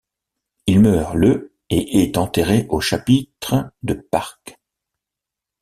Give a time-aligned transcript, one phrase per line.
[0.65, 4.57] Il meurt le et est enterré au chapitre de Parc.